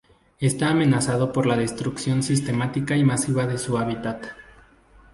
Está 0.39 0.69
amenazado 0.71 1.31
por 1.31 1.45
la 1.45 1.55
destrucción 1.55 2.23
sistemática 2.23 2.97
y 2.97 3.03
masiva 3.03 3.45
de 3.45 3.59
su 3.59 3.77
hábitat. 3.77 4.25